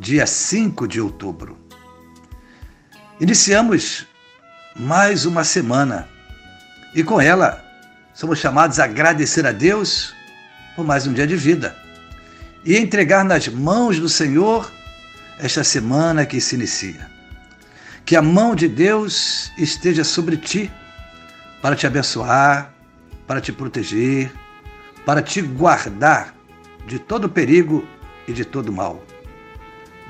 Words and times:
dia 0.00 0.26
5 0.26 0.88
de 0.88 0.98
outubro. 0.98 1.58
Iniciamos 3.20 4.06
mais 4.74 5.26
uma 5.26 5.44
semana 5.44 6.08
e 6.94 7.04
com 7.04 7.20
ela 7.20 7.62
somos 8.14 8.38
chamados 8.38 8.80
a 8.80 8.84
agradecer 8.84 9.46
a 9.46 9.52
Deus 9.52 10.14
por 10.74 10.86
mais 10.86 11.06
um 11.06 11.12
dia 11.12 11.26
de 11.26 11.36
vida 11.36 11.76
e 12.64 12.78
entregar 12.78 13.26
nas 13.26 13.46
mãos 13.48 14.00
do 14.00 14.08
Senhor 14.08 14.72
esta 15.38 15.62
semana 15.62 16.24
que 16.24 16.40
se 16.40 16.54
inicia. 16.54 17.06
Que 18.06 18.16
a 18.16 18.22
mão 18.22 18.54
de 18.54 18.68
Deus 18.68 19.52
esteja 19.58 20.02
sobre 20.02 20.38
ti 20.38 20.72
para 21.60 21.76
te 21.76 21.86
abençoar, 21.86 22.72
para 23.26 23.38
te 23.38 23.52
proteger, 23.52 24.32
para 25.04 25.20
te 25.20 25.42
guardar 25.42 26.34
de 26.86 26.98
todo 26.98 27.28
perigo 27.28 27.86
e 28.26 28.32
de 28.32 28.46
todo 28.46 28.72
mal. 28.72 29.04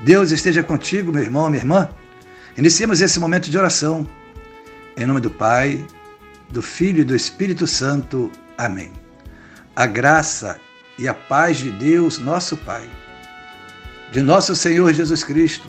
Deus 0.03 0.31
esteja 0.31 0.63
contigo, 0.63 1.11
meu 1.11 1.21
irmão, 1.21 1.49
minha 1.49 1.61
irmã. 1.61 1.89
Iniciemos 2.57 3.01
esse 3.01 3.19
momento 3.19 3.51
de 3.51 3.57
oração. 3.57 4.07
Em 4.97 5.05
nome 5.05 5.21
do 5.21 5.29
Pai, 5.29 5.85
do 6.49 6.61
Filho 6.61 7.01
e 7.01 7.03
do 7.03 7.15
Espírito 7.15 7.67
Santo. 7.67 8.31
Amém. 8.57 8.91
A 9.75 9.85
graça 9.85 10.59
e 10.97 11.07
a 11.07 11.13
paz 11.13 11.57
de 11.57 11.71
Deus, 11.71 12.17
nosso 12.17 12.57
Pai, 12.57 12.89
de 14.11 14.21
nosso 14.21 14.55
Senhor 14.55 14.91
Jesus 14.91 15.23
Cristo 15.23 15.67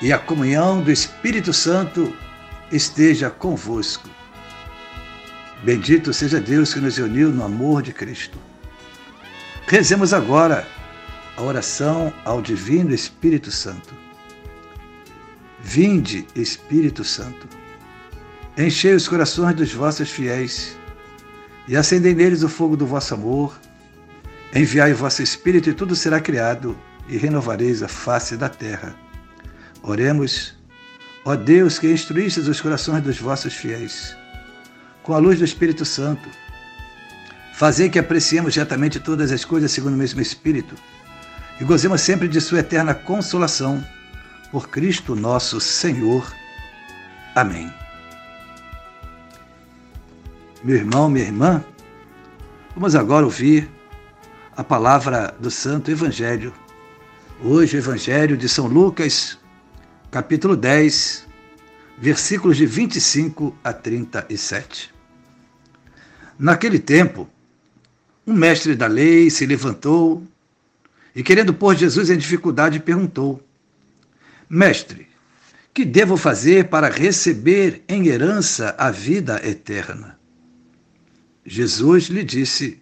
e 0.00 0.12
a 0.12 0.18
comunhão 0.18 0.82
do 0.82 0.92
Espírito 0.92 1.52
Santo 1.52 2.14
esteja 2.70 3.30
convosco. 3.30 4.08
Bendito 5.62 6.12
seja 6.12 6.38
Deus 6.38 6.72
que 6.72 6.80
nos 6.80 6.98
uniu 6.98 7.30
no 7.30 7.44
amor 7.44 7.82
de 7.82 7.92
Cristo. 7.92 8.38
Rezemos 9.66 10.12
agora 10.12 10.66
a 11.38 11.42
oração 11.42 12.12
ao 12.24 12.42
Divino 12.42 12.92
Espírito 12.92 13.52
Santo. 13.52 13.94
Vinde, 15.60 16.26
Espírito 16.34 17.04
Santo, 17.04 17.46
enchei 18.56 18.92
os 18.92 19.06
corações 19.06 19.54
dos 19.54 19.72
vossos 19.72 20.10
fiéis 20.10 20.76
e 21.68 21.76
acendei 21.76 22.12
neles 22.12 22.42
o 22.42 22.48
fogo 22.48 22.76
do 22.76 22.84
vosso 22.84 23.14
amor. 23.14 23.56
Enviai 24.52 24.92
o 24.92 24.96
vosso 24.96 25.22
Espírito 25.22 25.70
e 25.70 25.74
tudo 25.74 25.94
será 25.94 26.20
criado 26.20 26.76
e 27.06 27.16
renovareis 27.16 27.84
a 27.84 27.88
face 27.88 28.36
da 28.36 28.48
terra. 28.48 28.96
Oremos, 29.80 30.56
ó 31.24 31.36
Deus 31.36 31.78
que 31.78 31.88
instruístes 31.88 32.48
os 32.48 32.60
corações 32.60 33.04
dos 33.04 33.16
vossos 33.16 33.54
fiéis, 33.54 34.16
com 35.04 35.14
a 35.14 35.18
luz 35.18 35.38
do 35.38 35.44
Espírito 35.44 35.84
Santo. 35.84 36.28
Fazei 37.54 37.88
que 37.88 37.98
apreciemos 37.98 38.56
retamente 38.56 38.98
todas 38.98 39.30
as 39.30 39.44
coisas 39.44 39.70
segundo 39.70 39.94
o 39.94 39.98
mesmo 39.98 40.20
Espírito 40.20 40.74
e 41.60 41.64
gozemos 41.64 42.00
sempre 42.00 42.28
de 42.28 42.40
Sua 42.40 42.60
eterna 42.60 42.94
consolação. 42.94 43.84
Por 44.50 44.68
Cristo 44.68 45.14
nosso 45.14 45.60
Senhor. 45.60 46.32
Amém. 47.34 47.72
Meu 50.64 50.76
irmão, 50.76 51.08
minha 51.08 51.26
irmã, 51.26 51.64
vamos 52.74 52.94
agora 52.94 53.24
ouvir 53.24 53.70
a 54.56 54.64
palavra 54.64 55.34
do 55.38 55.50
Santo 55.50 55.90
Evangelho. 55.90 56.52
Hoje, 57.42 57.76
o 57.76 57.78
Evangelho 57.78 58.36
de 58.36 58.48
São 58.48 58.66
Lucas, 58.66 59.38
capítulo 60.10 60.56
10, 60.56 61.28
versículos 61.98 62.56
de 62.56 62.66
25 62.66 63.56
a 63.62 63.72
37. 63.72 64.92
Naquele 66.38 66.78
tempo, 66.78 67.28
um 68.26 68.32
mestre 68.32 68.74
da 68.74 68.86
lei 68.86 69.30
se 69.30 69.44
levantou 69.46 70.22
e, 71.18 71.22
querendo 71.24 71.52
pôr 71.52 71.74
Jesus 71.74 72.10
em 72.10 72.16
dificuldade, 72.16 72.78
perguntou: 72.78 73.42
Mestre, 74.48 75.08
que 75.74 75.84
devo 75.84 76.16
fazer 76.16 76.68
para 76.68 76.88
receber 76.88 77.82
em 77.88 78.06
herança 78.06 78.72
a 78.78 78.92
vida 78.92 79.44
eterna? 79.44 80.16
Jesus 81.44 82.04
lhe 82.04 82.22
disse: 82.22 82.80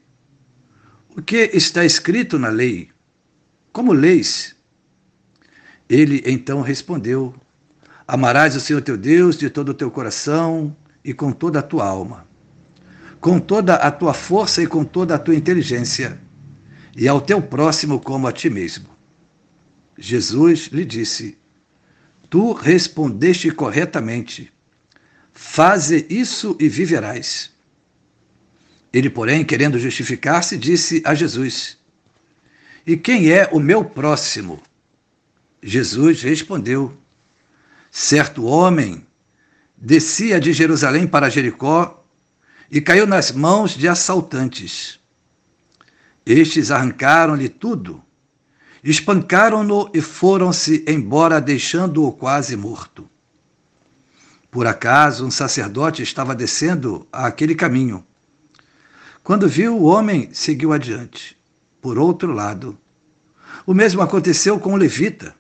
O 1.17 1.23
que 1.23 1.51
está 1.55 1.83
escrito 1.83 2.39
na 2.39 2.51
lei? 2.51 2.91
Como 3.73 3.95
leis? 3.95 4.55
Ele 5.89 6.23
então 6.27 6.61
respondeu: 6.61 7.35
Amarás 8.07 8.55
o 8.55 8.61
Senhor 8.61 8.83
teu 8.83 8.99
Deus 8.99 9.39
de 9.39 9.49
todo 9.49 9.71
o 9.71 9.75
teu 9.75 9.91
coração 9.91 10.77
e 11.03 11.15
com 11.15 11.33
toda 11.33 11.61
a 11.61 11.63
tua 11.63 11.87
alma, 11.87 12.27
com 13.19 13.41
toda 13.41 13.77
a 13.77 13.91
tua 13.91 14.13
força 14.13 14.63
e 14.63 14.67
com 14.67 14.85
toda 14.85 15.15
a 15.15 15.19
tua 15.19 15.35
inteligência 15.35 16.26
e 16.97 17.07
ao 17.07 17.21
teu 17.21 17.43
próximo 17.43 18.01
como 18.01 18.27
a 18.27 18.33
ti 18.33 18.49
mesmo. 18.49 18.89
Jesus 19.99 20.69
lhe 20.69 20.85
disse: 20.85 21.37
Tu 22.31 22.53
respondeste 22.55 23.51
corretamente. 23.51 24.51
Faze 25.33 26.07
isso 26.09 26.57
e 26.59 26.69
viverás. 26.69 27.53
Ele, 28.91 29.11
porém, 29.11 29.45
querendo 29.45 29.79
justificar-se, 29.79 30.57
disse 30.57 31.03
a 31.05 31.15
Jesus: 31.15 31.77
E 32.87 32.97
quem 32.97 33.31
é 33.31 33.47
o 33.53 33.61
meu 33.61 33.85
próximo? 33.85 34.63
Jesus 35.63 36.23
respondeu: 36.23 36.97
Certo 37.91 38.45
homem 38.45 39.07
descia 39.77 40.41
de 40.41 40.55
Jerusalém 40.55 41.07
para 41.07 41.29
Jericó 41.29 42.03
e 42.71 42.81
caiu 42.81 43.07
nas 43.07 43.31
mãos 43.31 43.77
de 43.77 43.87
assaltantes 43.87 44.99
estes 46.27 46.73
arrancaram-lhe 46.73 47.49
tudo, 47.49 48.03
espancaram-no 48.83 49.89
e 49.95 50.01
foram-se 50.01 50.85
embora, 50.89 51.41
deixando-o 51.41 52.11
quase 52.11 52.57
morto. 52.57 53.09
Por 54.51 54.67
acaso, 54.67 55.25
um 55.25 55.31
sacerdote 55.31 56.03
estava 56.03 56.35
descendo 56.35 57.07
àquele 57.13 57.55
caminho. 57.55 58.05
Quando 59.23 59.49
viu 59.49 59.77
o 59.77 59.85
homem, 59.85 60.31
seguiu 60.33 60.73
adiante. 60.73 61.37
Por 61.81 61.99
outro 61.99 62.33
lado, 62.33 62.77
o 63.65 63.75
mesmo 63.75 64.03
aconteceu 64.03 64.59
com 64.59 64.73
o 64.73 64.77
levita. 64.77 65.35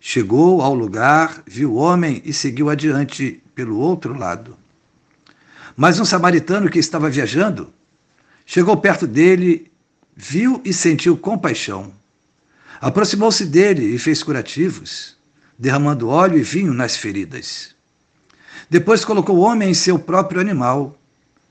Chegou 0.00 0.60
ao 0.60 0.74
lugar, 0.74 1.42
viu 1.46 1.72
o 1.72 1.76
homem 1.76 2.22
e 2.24 2.32
seguiu 2.32 2.70
adiante 2.70 3.42
pelo 3.54 3.78
outro 3.78 4.16
lado. 4.16 4.56
Mas 5.76 5.98
um 5.98 6.04
samaritano 6.04 6.68
que 6.68 6.78
estava 6.78 7.10
viajando 7.10 7.72
chegou 8.44 8.76
perto 8.76 9.06
dele 9.06 9.70
viu 10.20 10.60
e 10.64 10.72
sentiu 10.72 11.16
compaixão. 11.16 11.92
Aproximou-se 12.80 13.46
dele 13.46 13.94
e 13.94 13.98
fez 14.00 14.20
curativos, 14.20 15.16
derramando 15.56 16.08
óleo 16.08 16.36
e 16.36 16.42
vinho 16.42 16.74
nas 16.74 16.96
feridas. 16.96 17.72
Depois 18.68 19.04
colocou 19.04 19.36
o 19.36 19.40
homem 19.40 19.70
em 19.70 19.74
seu 19.74 19.96
próprio 19.96 20.40
animal, 20.40 20.98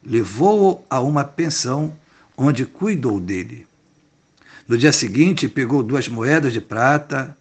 levou-o 0.04 0.84
a 0.90 1.00
uma 1.00 1.24
pensão, 1.24 1.96
onde 2.36 2.66
cuidou 2.66 3.22
dele. 3.22 3.66
No 4.68 4.78
dia 4.78 4.92
seguinte, 4.92 5.48
pegou 5.48 5.82
duas 5.82 6.10
moedas 6.10 6.52
de 6.52 6.60
prata 6.60 7.36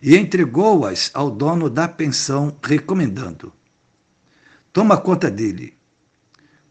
e 0.00 0.16
entregou-as 0.16 1.10
ao 1.12 1.28
dono 1.28 1.68
da 1.68 1.88
pensão, 1.88 2.56
recomendando: 2.62 3.52
Toma 4.72 4.96
conta 4.96 5.28
dele. 5.28 5.74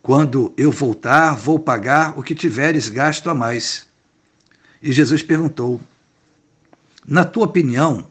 Quando 0.02 0.54
eu 0.56 0.72
voltar, 0.72 1.36
vou 1.36 1.60
pagar 1.60 2.18
o 2.18 2.24
que 2.24 2.34
tiveres 2.34 2.88
gasto 2.88 3.30
a 3.30 3.34
mais. 3.34 3.87
E 4.82 4.92
Jesus 4.92 5.24
perguntou: 5.24 5.82
Na 7.06 7.26
tua 7.26 7.46
opinião, 7.46 8.08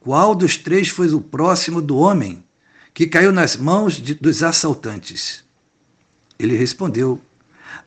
qual 0.00 0.34
dos 0.34 0.56
três 0.56 0.88
foi 0.88 1.12
o 1.12 1.20
próximo 1.20 1.82
do 1.82 1.96
homem 1.96 2.44
que 2.94 3.06
caiu 3.06 3.32
nas 3.32 3.56
mãos 3.56 3.94
de, 3.94 4.14
dos 4.14 4.42
assaltantes? 4.42 5.44
Ele 6.38 6.56
respondeu: 6.56 7.20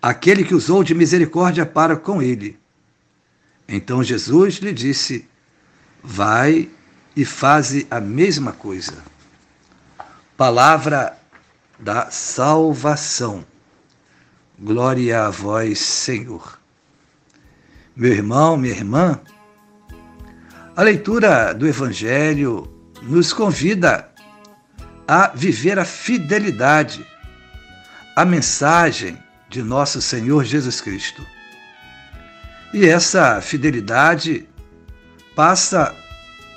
Aquele 0.02 0.44
que 0.44 0.56
usou 0.56 0.84
de 0.84 0.94
misericórdia 0.94 1.66
para 1.66 1.96
com 1.96 2.22
ele. 2.22 2.60
Então 3.68 4.04
Jesus 4.04 4.56
lhe 4.56 4.74
disse: 4.74 5.28
Vai 6.04 6.70
e 7.16 7.26
faze 7.26 7.88
a 7.90 8.00
mesma 8.00 8.52
coisa. 8.52 9.04
Palavra 10.36 11.18
da 11.78 12.10
salvação. 12.12 13.46
Glória 14.58 15.26
a 15.26 15.30
vós, 15.30 15.80
Senhor. 15.80 16.59
Meu 18.00 18.14
irmão, 18.14 18.56
minha 18.56 18.74
irmã, 18.74 19.20
A 20.74 20.82
leitura 20.82 21.54
do 21.54 21.68
Evangelho 21.68 22.66
nos 23.02 23.34
convida 23.34 24.10
a 25.06 25.28
viver 25.36 25.78
a 25.78 25.84
fidelidade, 25.84 27.06
a 28.16 28.24
mensagem 28.24 29.22
de 29.50 29.62
nosso 29.62 30.02
Senhor 30.02 30.46
Jesus 30.46 30.80
Cristo. 30.80 31.28
E 32.74 32.88
essa 32.88 33.42
fidelidade 33.42 34.48
passa 35.36 35.94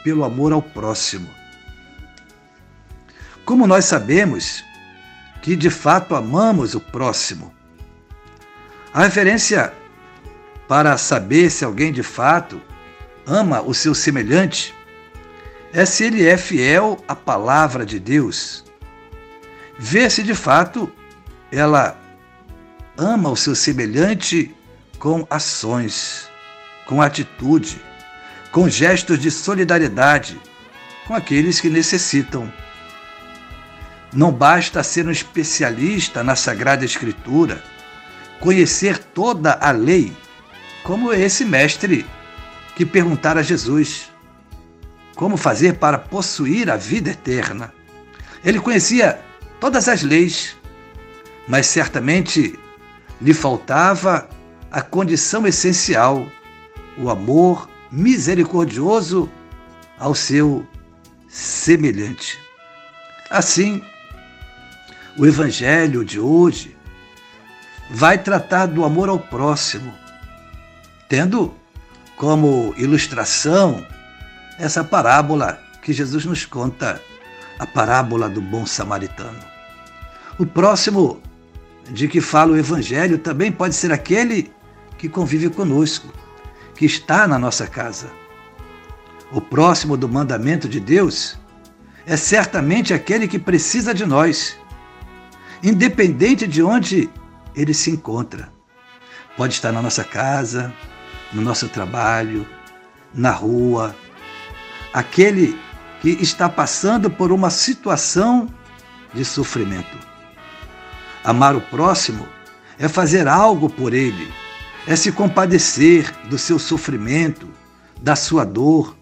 pelo 0.04 0.22
amor 0.22 0.52
ao 0.52 0.62
próximo. 0.62 1.28
Como 3.44 3.66
nós 3.66 3.86
sabemos 3.86 4.62
que 5.42 5.56
de 5.56 5.70
fato 5.70 6.14
amamos 6.14 6.76
o 6.76 6.80
próximo? 6.80 7.52
A 8.94 9.02
referência 9.02 9.81
para 10.72 10.96
saber 10.96 11.50
se 11.50 11.66
alguém 11.66 11.92
de 11.92 12.02
fato 12.02 12.58
ama 13.26 13.60
o 13.60 13.74
seu 13.74 13.94
semelhante 13.94 14.74
é 15.70 15.84
se 15.84 16.04
ele 16.04 16.26
é 16.26 16.38
fiel 16.38 16.98
à 17.06 17.14
palavra 17.14 17.84
de 17.84 18.00
Deus. 18.00 18.64
Ver 19.78 20.10
se 20.10 20.22
de 20.22 20.34
fato 20.34 20.90
ela 21.52 22.00
ama 22.96 23.28
o 23.28 23.36
seu 23.36 23.54
semelhante 23.54 24.56
com 24.98 25.26
ações, 25.28 26.30
com 26.86 27.02
atitude, 27.02 27.78
com 28.50 28.66
gestos 28.66 29.18
de 29.18 29.30
solidariedade 29.30 30.40
com 31.06 31.14
aqueles 31.14 31.60
que 31.60 31.68
necessitam. 31.68 32.50
Não 34.10 34.32
basta 34.32 34.82
ser 34.82 35.06
um 35.06 35.10
especialista 35.10 36.24
na 36.24 36.34
Sagrada 36.34 36.82
Escritura, 36.82 37.62
conhecer 38.40 38.96
toda 38.96 39.52
a 39.52 39.70
lei, 39.70 40.16
como 40.82 41.12
esse 41.12 41.44
mestre 41.44 42.06
que 42.74 42.84
perguntara 42.84 43.40
a 43.40 43.42
Jesus 43.42 44.10
como 45.14 45.36
fazer 45.36 45.74
para 45.74 45.98
possuir 45.98 46.70
a 46.70 46.76
vida 46.76 47.10
eterna. 47.10 47.72
Ele 48.44 48.58
conhecia 48.58 49.20
todas 49.60 49.88
as 49.88 50.02
leis, 50.02 50.56
mas 51.46 51.66
certamente 51.66 52.58
lhe 53.20 53.34
faltava 53.34 54.28
a 54.70 54.80
condição 54.80 55.46
essencial, 55.46 56.26
o 56.98 57.08
amor 57.08 57.68
misericordioso 57.90 59.30
ao 59.98 60.14
seu 60.14 60.66
semelhante. 61.28 62.38
Assim, 63.30 63.82
o 65.16 65.26
Evangelho 65.26 66.04
de 66.04 66.18
hoje 66.18 66.76
vai 67.90 68.18
tratar 68.18 68.66
do 68.66 68.84
amor 68.84 69.08
ao 69.08 69.18
próximo, 69.18 69.92
tendo 71.12 71.54
como 72.16 72.72
ilustração 72.78 73.86
essa 74.58 74.82
parábola 74.82 75.62
que 75.82 75.92
Jesus 75.92 76.24
nos 76.24 76.46
conta, 76.46 77.02
a 77.58 77.66
parábola 77.66 78.30
do 78.30 78.40
bom 78.40 78.64
samaritano. 78.64 79.38
O 80.38 80.46
próximo 80.46 81.20
de 81.90 82.08
que 82.08 82.22
fala 82.22 82.52
o 82.52 82.56
Evangelho 82.56 83.18
também 83.18 83.52
pode 83.52 83.74
ser 83.74 83.92
aquele 83.92 84.50
que 84.96 85.06
convive 85.06 85.50
conosco, 85.50 86.08
que 86.74 86.86
está 86.86 87.28
na 87.28 87.38
nossa 87.38 87.66
casa. 87.66 88.10
O 89.30 89.38
próximo 89.38 89.98
do 89.98 90.08
mandamento 90.08 90.66
de 90.66 90.80
Deus 90.80 91.38
é 92.06 92.16
certamente 92.16 92.94
aquele 92.94 93.28
que 93.28 93.38
precisa 93.38 93.92
de 93.92 94.06
nós, 94.06 94.56
independente 95.62 96.46
de 96.46 96.62
onde 96.62 97.10
ele 97.54 97.74
se 97.74 97.90
encontra. 97.90 98.50
Pode 99.36 99.52
estar 99.52 99.72
na 99.72 99.82
nossa 99.82 100.04
casa, 100.04 100.72
no 101.32 101.42
nosso 101.42 101.68
trabalho, 101.68 102.46
na 103.14 103.30
rua, 103.30 103.94
aquele 104.92 105.58
que 106.00 106.10
está 106.20 106.48
passando 106.48 107.10
por 107.10 107.32
uma 107.32 107.50
situação 107.50 108.48
de 109.14 109.24
sofrimento. 109.24 109.98
Amar 111.24 111.54
o 111.54 111.60
próximo 111.60 112.26
é 112.78 112.88
fazer 112.88 113.28
algo 113.28 113.70
por 113.70 113.94
ele, 113.94 114.32
é 114.86 114.96
se 114.96 115.12
compadecer 115.12 116.12
do 116.28 116.36
seu 116.36 116.58
sofrimento, 116.58 117.48
da 118.00 118.16
sua 118.16 118.44
dor. 118.44 118.96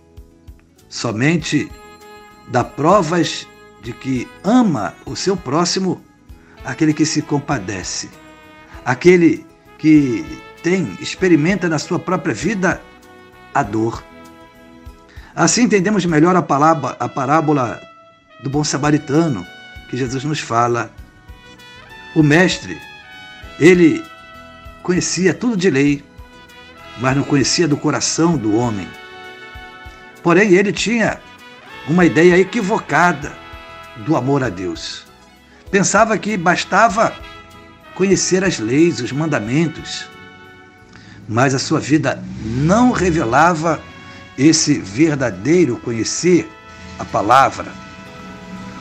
Somente 0.88 1.70
dá 2.48 2.62
provas 2.62 3.46
de 3.82 3.92
que 3.92 4.28
ama 4.44 4.94
o 5.06 5.16
seu 5.16 5.36
próximo 5.36 6.04
aquele 6.64 6.92
que 6.92 7.06
se 7.06 7.22
compadece, 7.22 8.10
aquele 8.84 9.46
que 9.78 10.24
tem, 10.62 10.96
experimenta 11.00 11.68
na 11.68 11.78
sua 11.78 11.98
própria 11.98 12.34
vida 12.34 12.80
a 13.54 13.62
dor. 13.62 14.02
Assim 15.34 15.62
entendemos 15.62 16.04
melhor 16.04 16.36
a, 16.36 16.42
palavra, 16.42 16.96
a 16.98 17.08
parábola 17.08 17.80
do 18.42 18.50
bom 18.50 18.64
samaritano 18.64 19.46
que 19.88 19.96
Jesus 19.96 20.24
nos 20.24 20.40
fala. 20.40 20.90
O 22.14 22.22
mestre, 22.22 22.80
ele 23.58 24.04
conhecia 24.82 25.32
tudo 25.32 25.56
de 25.56 25.70
lei, 25.70 26.04
mas 26.98 27.16
não 27.16 27.22
conhecia 27.22 27.68
do 27.68 27.76
coração 27.76 28.36
do 28.36 28.56
homem. 28.56 28.88
Porém, 30.22 30.52
ele 30.52 30.72
tinha 30.72 31.20
uma 31.88 32.04
ideia 32.04 32.38
equivocada 32.38 33.32
do 33.98 34.16
amor 34.16 34.44
a 34.44 34.48
Deus. 34.48 35.04
Pensava 35.70 36.18
que 36.18 36.36
bastava 36.36 37.14
conhecer 37.94 38.44
as 38.44 38.58
leis, 38.58 39.00
os 39.00 39.12
mandamentos, 39.12 40.09
mas 41.30 41.54
a 41.54 41.60
sua 41.60 41.78
vida 41.78 42.20
não 42.44 42.90
revelava 42.90 43.80
esse 44.36 44.80
verdadeiro 44.80 45.76
conhecer 45.76 46.50
a 46.98 47.04
palavra. 47.04 47.72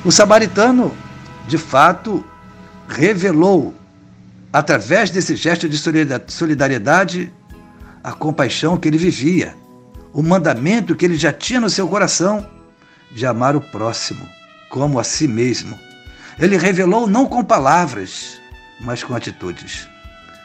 O 0.03 0.11
samaritano, 0.11 0.91
de 1.47 1.59
fato, 1.59 2.25
revelou, 2.87 3.75
através 4.51 5.11
desse 5.11 5.35
gesto 5.35 5.69
de 5.69 5.77
solidariedade, 6.27 7.31
a 8.03 8.13
compaixão 8.13 8.77
que 8.77 8.87
ele 8.87 8.97
vivia, 8.97 9.55
o 10.11 10.23
mandamento 10.23 10.95
que 10.95 11.05
ele 11.05 11.17
já 11.17 11.31
tinha 11.31 11.59
no 11.59 11.69
seu 11.69 11.87
coração 11.87 12.49
de 13.11 13.27
amar 13.27 13.55
o 13.55 13.61
próximo 13.61 14.27
como 14.71 14.99
a 14.99 15.03
si 15.03 15.27
mesmo. 15.27 15.77
Ele 16.39 16.57
revelou 16.57 17.05
não 17.05 17.27
com 17.27 17.43
palavras, 17.43 18.41
mas 18.81 19.03
com 19.03 19.13
atitudes. 19.13 19.87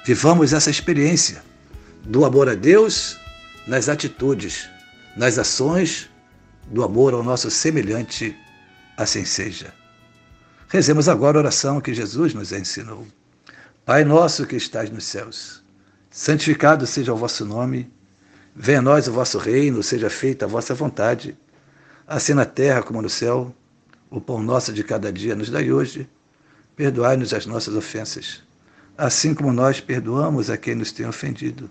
Vivamos 0.04 0.52
essa 0.52 0.68
experiência 0.68 1.53
do 2.06 2.24
amor 2.24 2.50
a 2.50 2.54
Deus 2.54 3.18
nas 3.66 3.88
atitudes, 3.88 4.68
nas 5.16 5.38
ações 5.38 6.10
do 6.66 6.84
amor 6.84 7.14
ao 7.14 7.22
nosso 7.22 7.50
semelhante, 7.50 8.36
assim 8.96 9.24
seja. 9.24 9.72
Rezemos 10.68 11.08
agora 11.08 11.38
a 11.38 11.40
oração 11.40 11.80
que 11.80 11.94
Jesus 11.94 12.34
nos 12.34 12.52
ensinou. 12.52 13.06
Pai 13.86 14.04
nosso 14.04 14.46
que 14.46 14.56
estás 14.56 14.90
nos 14.90 15.04
céus, 15.04 15.62
santificado 16.10 16.86
seja 16.86 17.12
o 17.12 17.16
vosso 17.16 17.44
nome, 17.44 17.90
venha 18.54 18.80
a 18.80 18.82
nós 18.82 19.08
o 19.08 19.12
vosso 19.12 19.38
reino, 19.38 19.82
seja 19.82 20.10
feita 20.10 20.44
a 20.44 20.48
vossa 20.48 20.74
vontade, 20.74 21.36
assim 22.06 22.34
na 22.34 22.44
terra 22.44 22.82
como 22.82 23.00
no 23.00 23.08
céu. 23.08 23.54
O 24.10 24.20
pão 24.20 24.42
nosso 24.42 24.72
de 24.72 24.84
cada 24.84 25.12
dia 25.12 25.34
nos 25.34 25.50
dai 25.50 25.72
hoje, 25.72 26.08
perdoai-nos 26.76 27.32
as 27.32 27.46
nossas 27.46 27.74
ofensas, 27.74 28.42
assim 28.96 29.34
como 29.34 29.52
nós 29.52 29.80
perdoamos 29.80 30.50
a 30.50 30.56
quem 30.56 30.74
nos 30.74 30.92
tem 30.92 31.06
ofendido. 31.06 31.70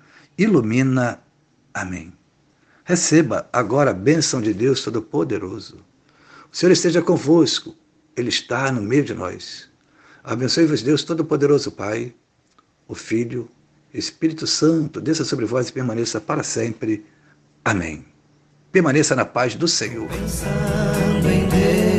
ilumina. 0.43 1.19
Amém. 1.73 2.13
Receba 2.83 3.47
agora 3.53 3.91
a 3.91 3.93
bênção 3.93 4.41
de 4.41 4.53
Deus 4.53 4.81
Todo-Poderoso. 4.83 5.77
O 6.51 6.55
Senhor 6.55 6.71
esteja 6.71 7.01
convosco, 7.01 7.75
Ele 8.15 8.29
está 8.29 8.71
no 8.71 8.81
meio 8.81 9.03
de 9.03 9.13
nós. 9.13 9.69
Abençoe-vos, 10.23 10.81
Deus 10.81 11.03
Todo-Poderoso, 11.03 11.71
Pai, 11.71 12.13
o 12.87 12.95
Filho, 12.95 13.49
Espírito 13.93 14.45
Santo, 14.45 14.99
desça 14.99 15.23
sobre 15.23 15.45
vós 15.45 15.69
e 15.69 15.73
permaneça 15.73 16.19
para 16.19 16.43
sempre. 16.43 17.05
Amém. 17.63 18.05
Permaneça 18.71 19.15
na 19.15 19.25
paz 19.25 19.55
do 19.55 19.67
Senhor. 19.67 20.07
Pensando 20.09 21.29
em 21.29 21.47
Deus, 21.47 21.90